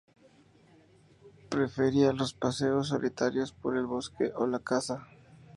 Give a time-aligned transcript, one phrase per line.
[1.37, 5.05] Él prefería los paseos solitarios por el bosque o la caza.